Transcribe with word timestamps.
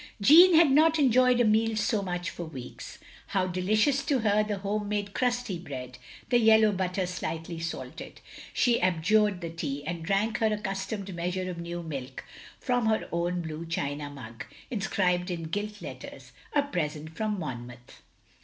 Jeanne 0.19 0.55
had 0.55 0.71
not 0.71 0.97
enjoyed 0.97 1.39
a 1.39 1.45
meal 1.45 1.75
so 1.75 2.01
much 2.01 2.31
for 2.31 2.45
weeks. 2.45 2.97
How 3.27 3.45
delicious 3.45 4.03
to 4.05 4.21
her 4.21 4.43
the 4.43 4.57
home 4.57 4.89
made 4.89 5.13
crusty 5.13 5.57
OF 5.57 5.65
GROSVENOR 5.65 5.93
SQUARE 5.93 5.99
141 6.31 6.31
br^td, 6.31 6.31
the 6.31 6.39
yellow 6.43 6.71
butter 6.75 7.05
slightly 7.05 7.59
salted! 7.59 8.19
She 8.51 8.81
abjured 8.81 9.41
the 9.41 9.51
tea, 9.51 9.85
and 9.85 10.01
drank 10.03 10.39
her 10.39 10.51
accustomed 10.51 11.13
measure 11.13 11.47
of 11.51 11.59
new 11.59 11.83
milk, 11.83 12.25
from 12.59 12.87
her 12.87 13.07
own 13.11 13.43
blue 13.43 13.63
china 13.67 14.09
mug, 14.09 14.45
inscribed 14.71 15.29
in 15.29 15.43
gilt 15.49 15.83
letters, 15.83 16.31
"A 16.53 16.63
present 16.63 17.15
from 17.15 17.37
Monmouth. 17.37 18.01